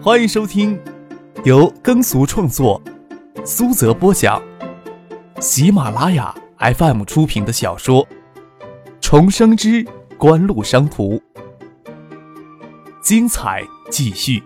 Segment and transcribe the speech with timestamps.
[0.00, 0.80] 欢迎收听
[1.44, 2.80] 由耕俗创作、
[3.44, 4.40] 苏泽播讲、
[5.40, 8.06] 喜马拉雅 FM 出品的小说
[9.00, 9.84] 《重生之
[10.16, 11.16] 官路商途》，
[13.02, 14.40] 精彩继续，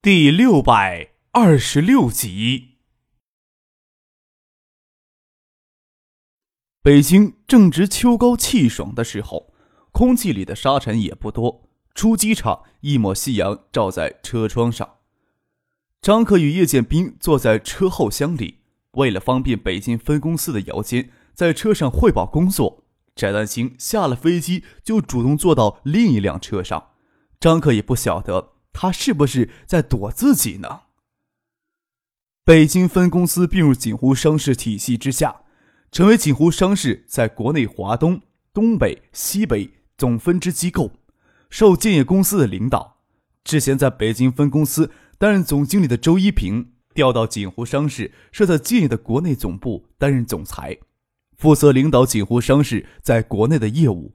[0.00, 2.75] 第六百二十六集。
[6.86, 9.52] 北京正值秋高气爽的时候，
[9.90, 11.68] 空气里的沙尘也不多。
[11.96, 14.98] 出机场，一抹夕阳照在车窗上。
[16.00, 18.60] 张可与叶剑兵坐在车后厢里，
[18.92, 22.84] 为了方便北京分公司的姚坚在车上汇报工作，
[23.16, 26.90] 翟丹青下了飞机就主动坐到另一辆车上。
[27.40, 30.82] 张可也不晓得他是不是在躲自己呢。
[32.44, 35.40] 北京分公司并入锦湖商事体系之下。
[35.92, 38.20] 成为锦湖商事在国内华东、
[38.52, 40.92] 东北、西北总分支机构，
[41.48, 42.98] 受建业公司的领导。
[43.44, 50.76] 之前在北京分公司担任总经理的周一平调到锦湖商事设在建业的国内总部担任总裁，
[51.36, 54.12] 负责领导锦湖商事在国内的业务，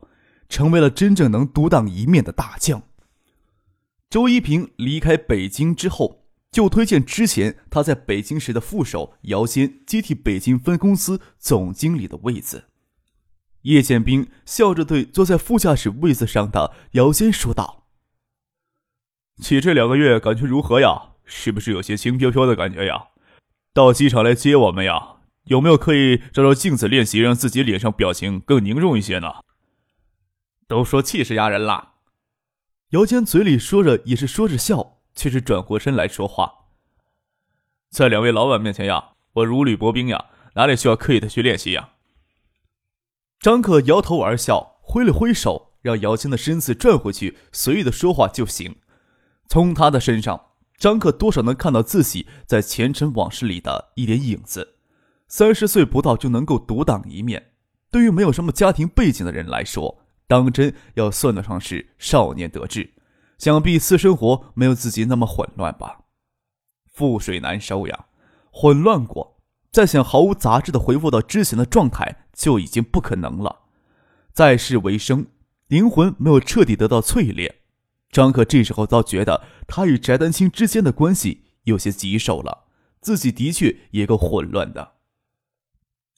[0.49, 2.83] 成为了真正能独当一面的大将。
[4.09, 6.20] 周一平离开北京之后。
[6.51, 12.65] 就推荐之前他在北京时的副手姚坚接替北京分公司总经理的位子。
[13.61, 17.87] 叶剑兵笑着对坐在副驾驶位子上的姚坚说道
[19.41, 21.11] ：“起这两个月感觉如何呀？
[21.23, 23.09] 是不是有些轻飘飘的感觉呀？
[23.73, 25.17] 到机场来接我们呀？
[25.45, 29.35] 有没有可以照照镜子练习，让自己脸上表情更凝重一些呢？”
[30.67, 31.93] 都说气势压人啦。
[32.89, 35.00] 姚坚嘴里说着，也是说着笑。
[35.21, 36.51] 却是转过身来说话，
[37.91, 41.89] 在两位老板面前呀，我如履薄冰呀，哪里需要刻意的去练习呀？
[43.39, 48.77] 张可摇头而笑，挥了挥手，让姚青的身子转回去，随意的说话就行。
[49.47, 50.47] 从他的身上，
[50.79, 54.77] 张可多少能看到自己在前尘往事里的一点影子。
[55.27, 57.51] 三十岁不到就能够独当一面，
[57.91, 62.95] 对于没有什么家庭背景的人来说，当真要算得上是少年得志。
[63.41, 66.01] 想必私生活没有自己那么混乱吧？
[66.95, 68.05] 覆水难收呀！
[68.51, 69.39] 混乱过，
[69.71, 73.61] 再想毫无杂质的恢复到之前的状态就已经不可能了。
[74.31, 75.25] 在世为生，
[75.69, 77.55] 灵魂没有彻底得到淬炼。
[78.11, 82.65] 张可这时候倒觉得他与翟丹青之间的关系有些棘手了，
[83.01, 84.97] 自己的确也够混乱的。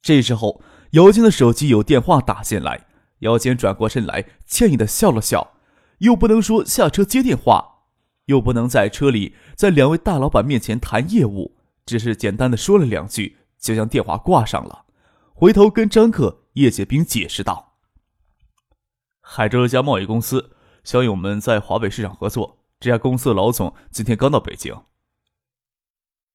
[0.02, 0.62] 这时候，
[0.92, 2.88] 姚坚的手机有电话打进来，
[3.20, 5.52] 姚坚转过身来，歉意的笑了笑。
[6.00, 7.86] 又不能说下车接电话，
[8.26, 14.86] 又不能在车里在两位大老板面前谈业务，只是简单的说了两句，就将电话挂上了。
[15.34, 17.78] 回头跟张克、叶建兵解释道
[19.22, 24.74] ：“海州一家贸易公司想与我们在华北市场合作，这家公司的老总今天刚到北京。”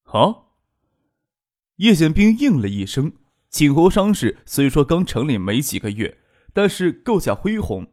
[0.05, 0.35] 啊！
[1.75, 3.13] 叶建兵应了一声。
[3.49, 6.19] 锦湖商事虽说刚成立没几个月，
[6.53, 7.87] 但是构架恢宏。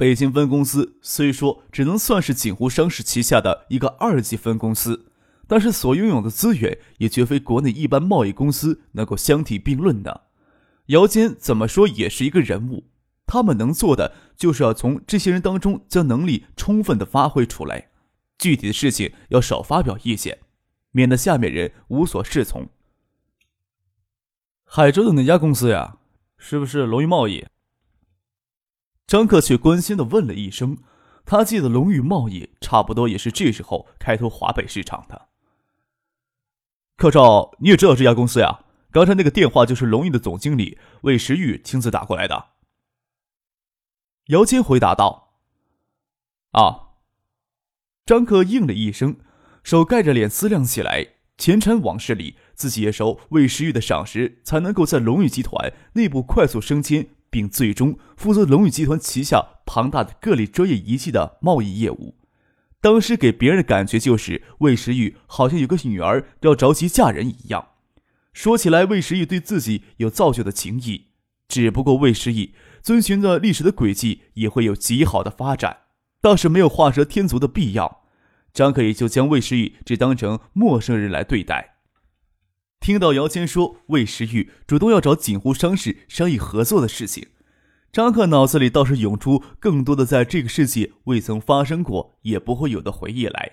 [0.00, 5.12] 北京分公司虽说只能算是锦湖商事旗下的一个二级分公司，
[5.46, 10.28] 但是所拥有的资源也绝非国内一般贸易公司能够相提并论的。
[10.86, 12.84] 姚坚怎么说也是一个人物，
[13.26, 17.90] 他们能做的就是要从这些人当中将能力充分的发挥出来，
[18.38, 20.38] 具体的事情要少发表意见，
[20.92, 22.70] 免得下面人无所适从。
[24.64, 25.98] 海州的那家公司呀，
[26.38, 27.44] 是不是龙玉贸易？
[29.10, 30.78] 张克却关心的问了一声
[31.26, 35.30] ：“他记得龙宇贸易差不多也是这时候开拓华北市场的。”
[36.96, 38.60] 客少，你也知道这家公司呀？
[38.92, 42.50] 刚才那个电话就是龙宇的总经理魏时玉亲自打过来的。
[44.26, 45.32] 姚坚回答道
[46.52, 46.90] ：“啊。”
[48.06, 49.16] 张克应了一声，
[49.64, 51.14] 手盖着脸思量起来。
[51.36, 57.08] 前尘往事里，自己也受魏时玉的赏识，才能够在龙宇集团内部快速升迁。
[57.30, 62.16] 并最终负责龙宇集团旗下庞大的各类专业仪器的贸易业务。
[62.80, 67.68] 当时给别人的感觉就是魏时玉好像有个女儿要着急嫁人一样。
[68.32, 71.08] 说起来，魏时玉对自己有造就的情谊，
[71.46, 75.78] 只不过魏时玉遵循着历史的轨迹，也会有极好的发展，
[76.22, 78.02] 倒是没有画蛇添足的必要。
[78.54, 81.76] 张可也就将魏时玉只当成陌生人来对待。
[82.80, 87.28] 听到姚谦说魏时玉主动要找锦湖商事商议合作的事情，
[87.92, 93.52] 张克脑子里倒是涌出更多的在这个世界未曾发生过也不会有的回忆来。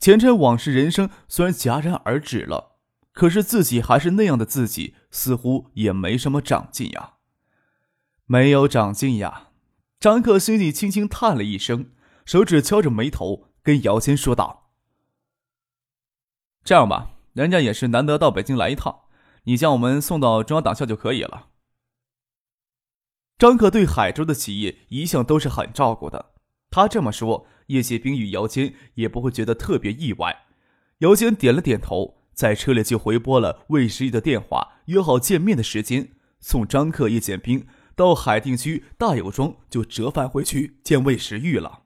[0.00, 2.76] 前尘往事，人生虽然戛然而止了，
[3.12, 7.14] 可是自己还是那样的自己，似乎也没什么长进呀。
[8.26, 9.50] 没有长进呀！
[10.00, 11.92] 张克心里轻轻叹了一声，
[12.24, 14.72] 手指敲着眉头，跟姚谦说道
[16.62, 19.02] ：“这样吧，人家也是难得到北京来一趟，
[19.44, 21.48] 你将我们送到中央党校就可以了。”
[23.36, 26.32] 张克对海州的企业一向都是很照顾的，
[26.70, 30.46] 他这么说，叶谢兵与姚谦也不会觉得特别意外。
[31.00, 37.68] 姚谦点了点头，在车里就回拨了魏时义的电话，约好见面的时间，送张克、叶剑兵。
[37.94, 41.84] 到海淀区大有庄就折返回去见魏时玉了。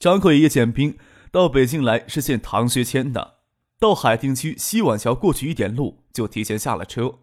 [0.00, 0.98] 张克与叶剑兵
[1.30, 3.37] 到北京来是见唐学谦的，
[3.78, 7.20] 到海淀区西碗桥过去一点路就提前下了车，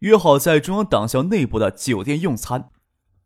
[0.00, 2.70] 约好在中央党校内部的酒店用餐。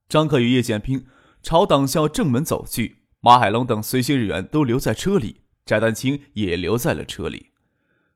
[0.08, 1.06] 张克与叶剑平
[1.42, 7.50] 朝党校正门走去，马海龙等随行人员都留在车里，翟丹青也留在了车里。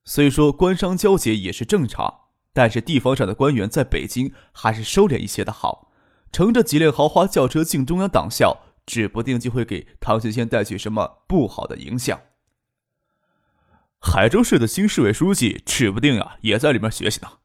[0.04, 2.22] 虽说官商交接也是正常。
[2.56, 5.90] 但是地方上的官员在北京还是收敛一些的好，
[6.30, 12.20] 乘着几辆豪华轿车进中央党校，指不定就会给唐学谦带去什么不好的影响。
[14.06, 17.38] 海州市的新市委书记指不定啊，也在里面学习呢。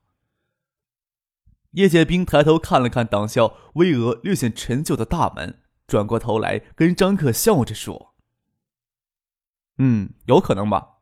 [1.72, 8.14] 叶剑兵抬头看了看党校巍峨略显陈旧的大门，转过头来跟张克笑着说
[9.80, 10.98] ：“嗯，有可能吧。”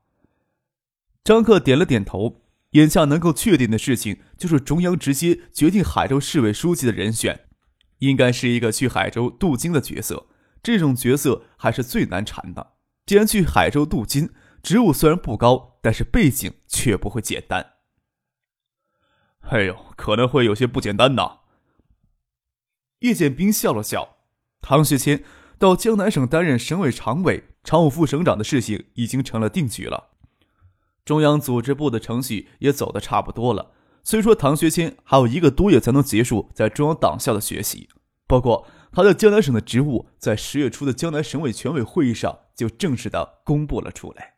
[1.25, 2.43] 张克点了点头。
[2.71, 7.47] 眼下能够确定的事情，就是中央直接决定海州市委书记的人选，
[7.99, 10.27] 应该是一个去海州镀金的角色。
[10.61, 12.73] 这种角色还是最难缠的。
[13.05, 14.29] 既然去海州镀金，
[14.61, 17.73] 职务虽然不高，但是背景却不会简单。
[19.49, 21.39] 哎呦，可能会有些不简单呐。
[22.99, 24.17] 叶剑兵笑了笑，
[24.59, 25.23] 唐学谦
[25.57, 30.09] 到江南省担任省委常委、常务副省长的事情已经成了定局了。
[31.05, 33.71] 中央组织部的程序也走得差不多了。
[34.03, 37.87] 虽说唐学谦还有一个多月才能结束在中央党校的学习，
[38.27, 44.36] 不过他在江南省的职务在十月初的江南省委全委会议上就正式的公布了出来。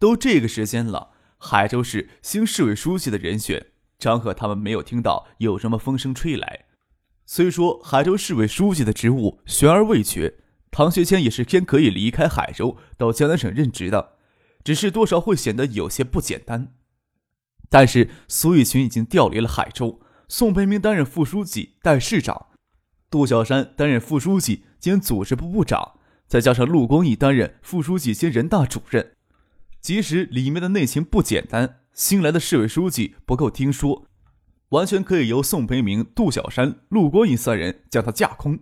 [0.00, 3.66] 都这个时间了，海州市新市委书记的人选，
[3.98, 6.64] 张贺他们没有听到有什么风声吹来。
[7.26, 10.38] 虽说海州市委书记的职务悬而未决，
[10.70, 14.14] 唐学谦也是偏可以离开海州到江南省任职的。
[14.64, 16.72] 只是多少会显得有些不简单，
[17.68, 22.46] 但是苏玉群已经调离了海州，宋培明担任副书记、代市长，
[23.10, 29.12] 杜小山担任副书记兼组织部部长，再加上陆光义担任副书记兼人大主任。
[29.80, 34.06] 即使里面的内情不简单，新来的市委书记不够听说，
[34.70, 38.58] 完全可以由宋培明、杜小山、陆光义三人将他架空。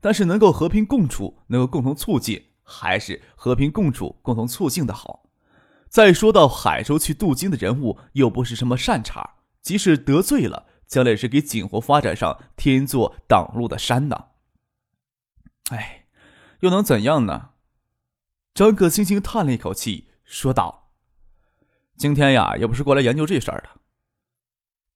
[0.00, 5.28] 但是能够和平共处，能够共同促进，还是和平共处、共同促进的好。
[5.88, 14.26] 再说到海州去镀金的人物，又不是什么善茬，即使得罪了，将来也是给锦湖发展上添一座挡路的山呢。
[15.70, 16.06] 哎，
[16.60, 17.50] 又能怎样呢？
[18.54, 20.90] 张可轻轻叹了一口气，说道
[21.96, 23.80] ：“今天呀，也不是过来研究这事儿的。”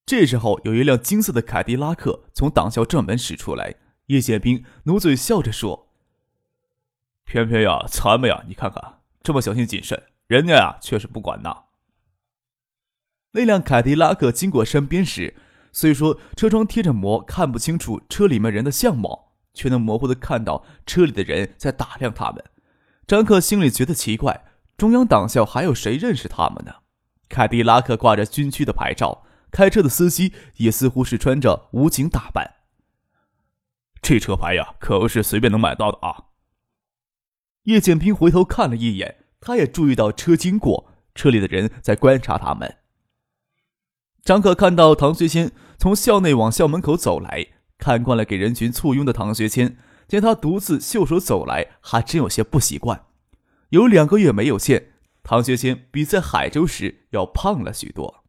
[0.04, 3.76] 这时候，有一辆金色的凯迪拉克从党校正门驶出来，
[4.06, 5.88] 叶剑兵努嘴笑着说
[7.24, 11.64] ：“偏偏呀，咱们呀，你看看，这么小心谨慎。”人家呀，却是不管呐。
[13.30, 15.34] 那辆凯迪拉克经过身边时，
[15.72, 22.44] 虽说车窗贴着膜，看不清楚车里面人的相貌，却能模糊的看到车里的人在打量他们。
[23.06, 24.44] 张克心里觉得奇怪，
[24.76, 26.76] 中央党校还有谁认识他们呢？
[27.28, 32.56] 凯迪拉克挂着军区的牌照，开车的司机也似乎是穿着武警打扮。
[34.00, 36.24] 这车牌呀，可不是随便能买到的啊！
[37.64, 39.18] 叶剑平回头看了一眼。
[39.44, 42.76] 他也注意到车经过，车里的人在观察他们。
[44.22, 49.76] 张可看到唐学谦从校内往校门口走来，看惯了给人群簇拥的唐学谦，
[50.06, 53.06] 见他独自袖手走来，还真有些不习惯。
[53.72, 58.24] 有两个月没有见，唐学谦比在海州时要胖了许多。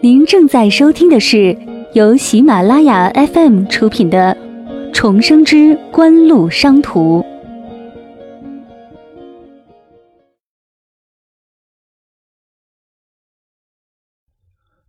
[0.00, 1.70] 您正在收听的是。
[1.92, 4.32] 由喜马拉雅 FM 出品的
[4.92, 7.20] 《重生之官路商途》。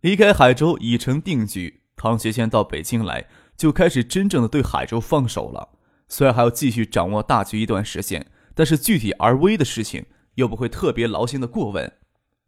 [0.00, 5.68] 离开海州已成定局，唐学谦到北京来，就开始真正的对海州放手了。
[6.08, 11.92] 虽然还要继续掌握大局一段时间，但是具体而微的事情又不会特别劳心的过问。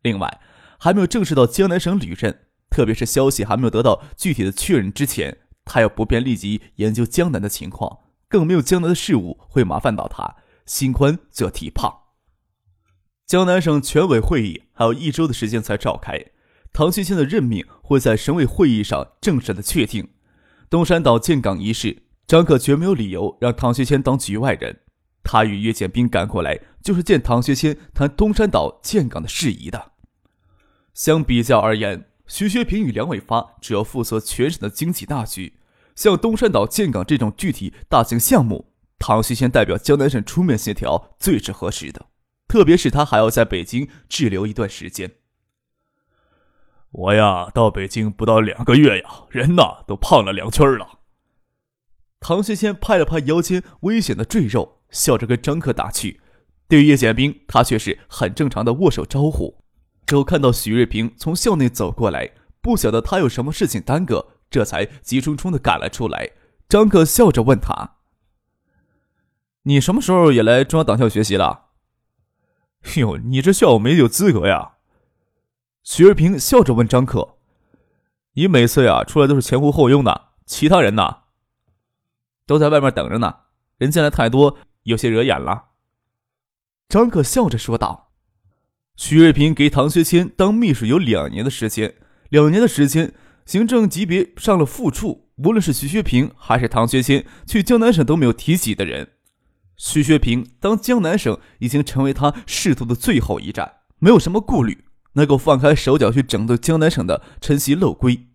[0.03, 0.41] 另外，
[0.81, 2.41] 还没有正式到江南省旅任。
[2.69, 10.35] 特别是消息还没有得到具体的确认之前，他又不便立即研究江南的情况，更没有江南的事务会麻烦到他，
[10.67, 12.01] 心宽则体胖。
[13.25, 16.21] 江南省全委会议还有一周的时间才召开，
[16.75, 20.09] 唐学谦的任命会在省委会议上正式的确定。
[20.69, 24.81] 东山岛建港一事，张可绝没有理由让唐学谦当局外人。
[25.23, 29.93] 他与岳建兵赶过来，就是见唐学谦谈东山岛建港的事宜的。
[30.93, 35.61] 相比较而言，徐学平与梁伟发主要负责全省的经济大局，
[35.95, 42.07] 像东山岛建港这种具体大型项目，唐学谦代表江南省出面协调最是合适的。
[42.49, 45.13] 特别是他还要在北京滞留一段时间。
[46.97, 51.01] 我呀，到北京不到两个月呀，人呐都胖了两圈了。
[52.21, 56.21] 唐学谦拍了拍腰间危险的赘肉，笑着跟张克打趣。
[56.69, 59.61] 对于叶剑兵，他却是很正常的握手招呼。
[60.07, 66.31] 之后看到许瑞平从校内走过来，不晓得他有什么事情耽搁，这才急冲冲的赶了出来。
[66.69, 67.97] 张克笑着问他
[69.65, 71.71] ：“你什么时候也来中央党校学习了？”
[72.97, 74.74] 哟，你这笑我没有资格呀！
[75.85, 77.37] 徐瑞平笑着问张克
[78.33, 81.19] ：“你每次呀出来都是前呼后拥的，其他人呢？
[82.47, 83.35] 都在外面等着呢。
[83.77, 85.73] 人进来太多，有些惹眼了。”
[86.89, 88.13] 张克笑着说道。
[88.97, 91.97] 徐瑞平给唐学谦当秘书有两年的时间，
[92.31, 93.13] 两年的时间，
[93.45, 99.11] 行政级别上了副处，无论是徐学平还是唐学谦，去江南省都没有提及的人。
[99.77, 108.27] 徐学平当江南省已经成为他仕途的最后一站，没有什么顾虑，能够放开手脚去整顿江南省的晨曦漏规。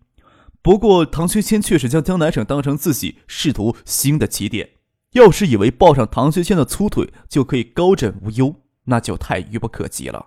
[0.60, 4.70] 不过唐学谦确实将江南省当成自己仕途新的起点，
[5.12, 10.26] 要是以为抱上唐学谦的粗腿就可以高枕无忧，那就太愚不可及了。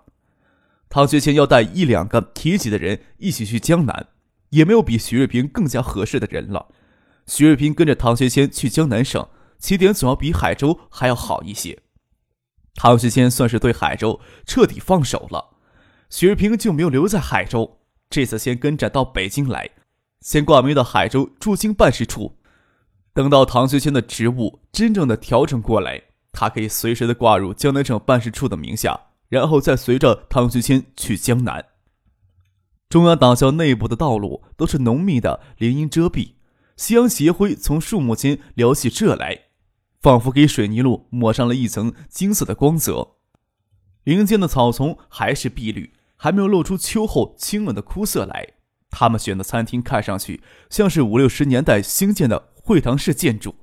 [0.88, 4.08] 唐学谦要带一两个提及的人一起去江南，
[4.50, 6.66] 也没有比徐瑞平更加合适的人了。
[7.26, 9.26] 徐瑞平跟着唐学谦去江南省。
[9.56, 11.78] 起点总要比海州还要好一些。
[12.74, 15.53] 唐学谦算是对海州彻底放手了，
[16.10, 19.68] 徐日平就没有留在海州，这次先跟着到北京来，
[20.20, 22.36] 先挂名到海州驻京办事处。
[23.12, 31.64] 等到唐学谦的职务真正的调整过来，他可以随时的挂入江南省办事处的名下，然后再随着唐学谦去江南。
[32.88, 36.34] 中央党校内部的道路都是浓密的林荫遮蔽，
[36.76, 39.42] 夕阳斜晖从树木间撩起这来。
[40.00, 43.13] 仿佛给水泥路抹上了一层金色的光泽，
[44.04, 48.46] 林间的草丛还是碧绿，还没有露出秋后清冷的枯色来。
[48.90, 53.56] 他们选的餐厅看上去像是五六十年代兴建的会堂式建筑。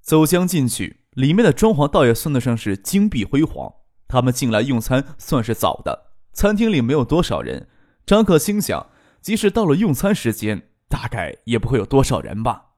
[0.00, 3.72] 走将进去，里面的装潢倒也算得上是金碧辉煌。
[4.08, 7.68] 他们进来用餐算是早的，餐厅里没有多少人。
[8.04, 8.88] 张可心想，
[9.20, 12.72] 即使到了用餐时间，大概也不会有多少人吧。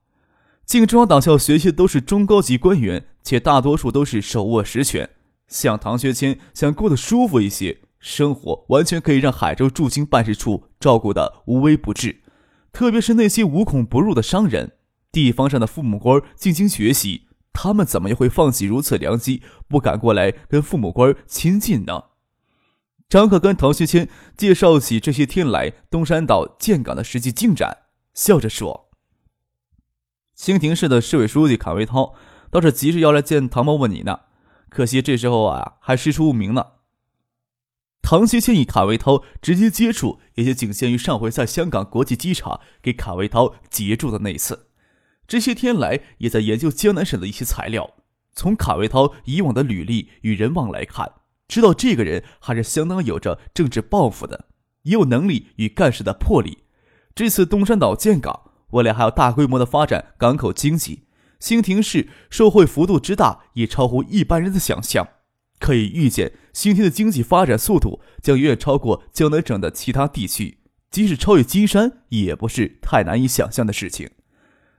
[0.64, 5.08] 进中央党校学习的都是中高级官员，且大多数都是手握实权。
[5.48, 12.22] 像唐学谦想过得舒服一些，生活完全可以让海州驻京办事处照顾的无微不至。
[12.72, 14.72] 特别是那些无孔不入的商人、
[15.10, 22.04] 地方上的父母官进京学习，他们怎么又会放弃如此良机，不敢过来跟父母官亲近呢？
[23.08, 28.90] 张可跟唐学谦介绍起这些天来东山岛建港的实际进展，笑着说。
[30.34, 32.14] 兴亭市的市委书记阚维涛
[32.50, 34.20] 倒是急着要来见唐某问你呢，
[34.76, 36.66] 可惜这时候啊还师出无名呢。
[38.02, 44.68] 唐学谦与卡维涛直接接触，也就仅限于上回在香港国际机场给卡维涛截住的那一次。
[45.26, 47.95] 这些天来也在研究江南省的一些材料，
[48.35, 51.11] 从卡维涛以往的履历与人望来看，
[51.49, 54.45] 知道这个人还是相当有着政治抱负的，
[54.83, 56.64] 也有能力与干事的魄力。
[57.14, 58.42] 这次东山岛建港。
[58.71, 61.04] 未来还要大规模的发展港口经济，
[61.38, 65.09] 兴亭市受惠幅度之大，已超乎一般人的想象。
[65.59, 70.59] 可以预见，兴亭的经济发展速度将远远超过江南省的其他地区，
[70.90, 74.11] 即使超越金山，也不是太难以想象的事情。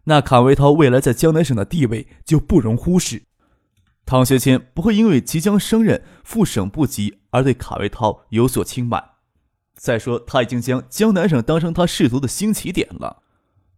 [0.03, 3.23] 那卡维涛未来在江南省的地位就不容忽视。
[4.05, 9.03] 唐学谦不会因为即将升任副省部级而对卡维涛有所轻慢。
[9.75, 13.23] 再说，他已经将江南省当成他仕途的新起点了。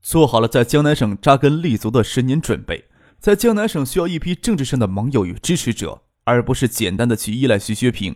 [0.01, 2.85] 做好了在江南省扎根立足的十年准备，
[3.19, 8.15] 在江南省需要一批政治上的盟友与支持者，而不是简单的去依赖徐学平。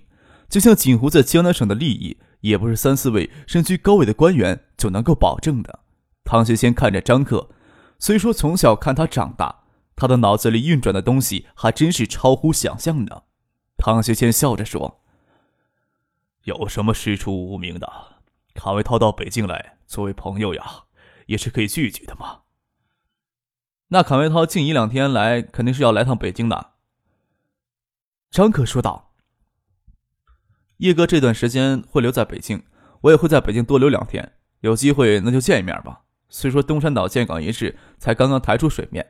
[0.49, 5.79] 就像锦湖在江南省的利益，也不是三四位身居高位的官员就能够保证的。
[6.23, 7.49] 唐学谦看着张克，
[7.99, 9.63] 虽说从小看他长大，
[9.95, 13.23] 他的脑子里运转的东西还真是超乎想象的。
[13.77, 15.01] 唐学谦笑着说
[16.45, 17.91] ：“有什么师出无名的？
[18.53, 20.83] 卡维涛到北京来，作为朋友呀。”
[21.27, 22.41] 也是可以聚一聚的嘛。
[23.89, 26.71] 那坎维涛近一两天来，肯定是要来趟北京的。
[28.31, 29.13] 张可说道
[30.77, 32.63] ：“叶哥这段时间会留在北京，
[33.01, 34.33] 我也会在北京多留两天。
[34.61, 36.01] 有机会那就见一面吧。
[36.29, 39.05] 虽说东山岛建港一事才刚刚抬出水面，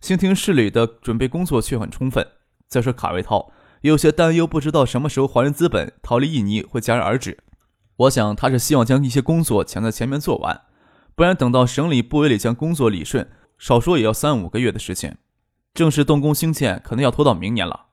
[0.00, 2.24] 兴亭市里的准备工作却很充分。
[2.68, 3.50] 再说卡维涛
[3.80, 7.42] 有些担忧，不知道什么时候华人资本逃离印尼会戛然而止。
[7.96, 10.62] 我想他是希望将一些工作抢在前面做完，
[11.20, 15.18] 不然等到省里部委里将工作理顺，少说也要三五个月的时间。
[15.74, 17.88] 正式动工兴建可能要拖到明年了。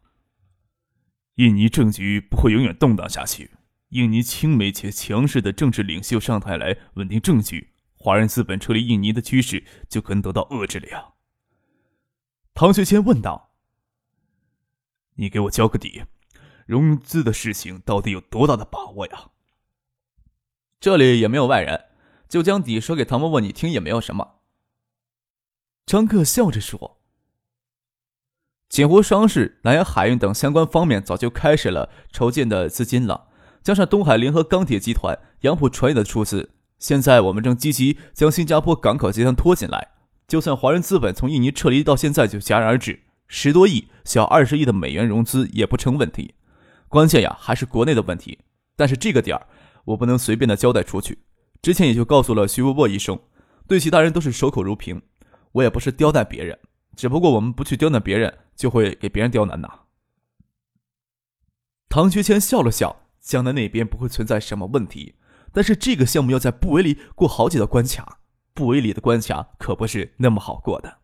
[1.35, 3.51] 印尼政局不会永远动荡下去。
[3.89, 11.07] 印尼亲美且强势的政治领袖上台来稳定政局，华人资本撤离印尼的趋势就可能得到遏制了呀。
[12.53, 13.51] 唐学谦问道
[15.19, 16.03] ：“你给我交个底，
[16.65, 19.31] 融资的事情到底有多大的把握呀？”
[20.79, 21.87] 这里也没有外人，
[22.27, 24.35] 就将底说给唐伯伯你听也没有什么。
[25.85, 26.99] 张克笑着说
[28.67, 33.29] ：“锦湖商事、南洋海运等相关方面早就开始了筹建的资金了。”
[33.63, 39.89] 加上东海联合钢铁集团、杨浦船业的出资，现在我们正积极将新加坡港口集团拖进来。
[40.25, 46.35] 就算华人资本从印尼撤离到现在就戛然而止，十多亿、小二十亿的美元融资也不成问题。
[46.87, 48.39] 关键呀，还是国内的问题。
[48.77, 49.47] 但是这个点儿
[49.85, 51.19] 我不能随便的交代出去。
[51.67, 53.19] 之前也就告诉了徐伯伯一声，
[53.67, 55.01] 对其他人都是守口如瓶。
[55.51, 56.57] 我也不是刁难别人，
[56.95, 59.67] 只不过我们不去刁难别人，就会给别人刁难呐。
[61.89, 63.01] 唐学谦笑了笑。
[63.19, 65.15] 江南那边不会存在什么问题，
[65.51, 68.19] 但是这个项目要在部委里过好几道关卡，
[68.53, 70.99] 部委里的关卡可不是那么好过的。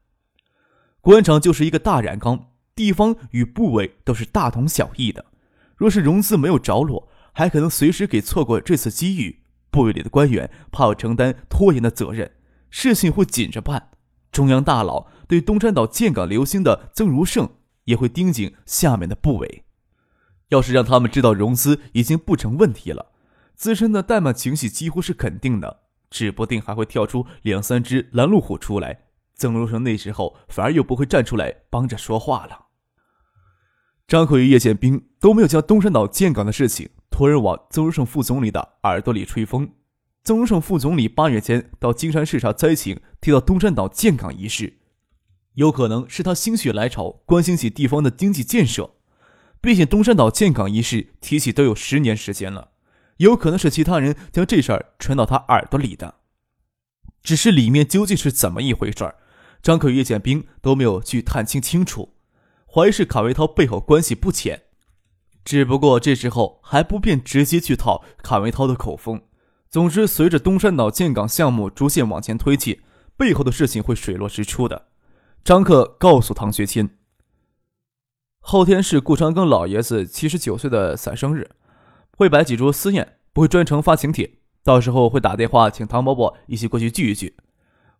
[1.01, 5.25] 官场就是一个大染缸，地方与部委都是大同小异的。
[5.75, 9.42] 若是融资没有着落，还可能随时给错过这次机遇。
[9.73, 12.31] 部委里的官员怕要承担拖延的责任，
[12.69, 13.89] 事情会紧着办。
[14.31, 17.49] 中央大佬对东山岛建港留心的曾如胜
[17.85, 19.63] 也会盯紧下面的部委。
[20.49, 23.11] 要是让他们知道融资已经不成问题了，
[23.55, 29.05] 自身的怠慢情绪几乎是肯定的，指不定还会跳出两三只拦路虎出来。
[29.35, 32.67] 曾如胜那时候反而又不会站出来帮着说话了。
[34.07, 39.69] 张口与叶剑兵都没有将东山岛建港的事情托人往曾如胜副总理的耳朵里吹风。
[40.23, 44.79] 曾如胜副总理八月间到金山视察灾情，提到东山岛建港一事，
[45.53, 48.95] 有可能是他心血来潮，关心起地方的经济建设。
[49.61, 52.71] 毕竟东山岛建港一事提起都有十年时间了，
[53.17, 56.15] 有可能是其他人将这事儿传到他耳朵里的。
[57.21, 59.13] 只是里面究竟是怎么一回事，
[59.61, 62.15] 张可与叶兵都没有去探清清楚，
[62.65, 64.63] 怀疑是卡维涛背后关系不浅。
[65.43, 69.21] 只不过这时候还不便直接去套卡维涛的口风。
[69.69, 72.79] 总之，随着东山岛建港项目逐渐往前推进，
[73.17, 74.87] 背后的事情会水落石出的。
[75.43, 76.89] 张克告诉唐学谦。
[78.39, 81.49] 后天是顾长庚老爷子七十九岁的散生日，
[82.17, 84.39] 会摆几桌私宴，不会专程发请帖。
[84.63, 87.35] 到时候会打电话请唐伯伯一起过去聚一聚。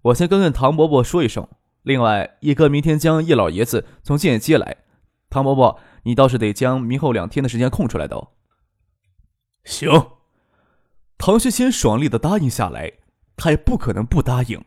[0.03, 1.47] 我先跟跟唐伯伯说一声。
[1.81, 4.77] 另外，叶哥明天将叶老爷子从建业接来，
[5.29, 8.29] 唐伯伯，你倒是得将明后两天的时间空出来的哦。
[9.63, 9.89] 行。
[11.17, 12.91] 唐学谦爽利的答应下来，
[13.35, 14.63] 他也不可能不答应。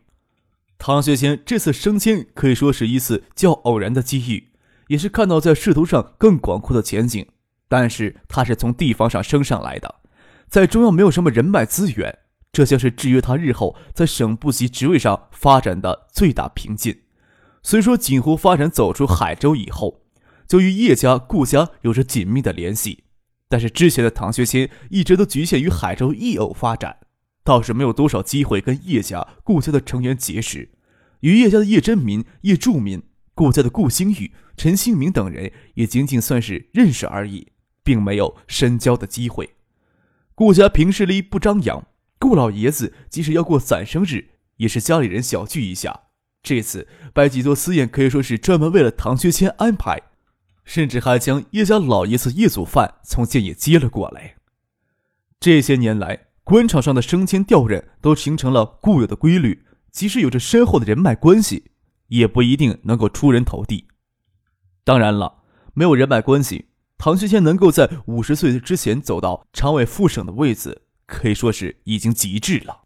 [0.77, 4.51] 唐学谦这次升迁可以说是一次较偶然的机遇。
[4.87, 7.27] 也是看到在仕途上更广阔的前景，
[7.67, 9.95] 但是他是从地方上升上来的，
[10.47, 12.19] 在中央没有什么人脉资源，
[12.53, 17.01] 这将是制约他日后在省部级职位上发展的最大瓶颈。
[17.61, 20.03] 虽说锦湖发展走出海州以后，
[20.47, 23.03] 就与叶家、顾家有着紧密的联系，
[23.49, 26.97] 但是之前的唐学谦一直都局限于海州一偶发展，
[27.43, 30.69] 倒是没有多少机会跟叶家、顾家的成员结识，
[31.19, 33.03] 与叶家的叶真民、叶柱民。
[33.33, 37.49] 顾家的顾星宇、陈兴明等人也仅仅算是认识而已，
[37.83, 39.51] 并没有深交的机会。
[40.33, 41.85] 顾家平时里不张扬，
[42.17, 46.05] 顾老爷子即使要过散生日，也是家里人小聚一下。
[46.41, 50.01] 这次摆几桌私宴，可以说是专门为了唐学谦安排，
[50.67, 54.35] 甚至还将叶家老爷子叶祖范从建业接了过来。
[55.39, 61.71] 这些年来，官场上的升迁调任都形成了固有的规律，即使有着深厚的人脉关系。
[62.09, 63.85] 也不一定能够出人头地。
[64.85, 72.83] 当然了，没有人脉关系，唐学谦能够在五十岁之前走到常委副省的位子，可以说是已经极致了。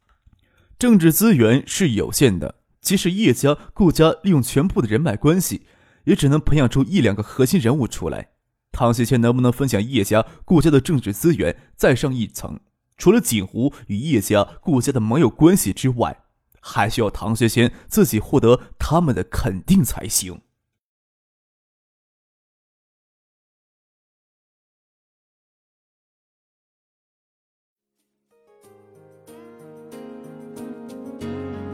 [0.79, 5.67] 政治资源是有限的，即使叶家、顾家利用全部的人脉关系，
[6.05, 8.29] 也只能培养出一两个核心人物出来。
[8.71, 12.59] 唐学谦能不能分享叶家、顾家的政治资源，再上一层？
[12.97, 16.23] 除了锦湖与叶家、顾家的盟友关系之外，
[16.61, 20.39] 还需要唐学谦自己获得他们的肯定才行。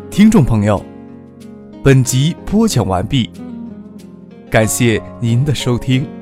[0.10, 0.84] 听众朋友，
[1.84, 3.30] 本集播讲完毕。
[4.50, 6.17] 感谢您的收听。